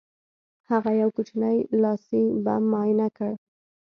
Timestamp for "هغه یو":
0.69-1.09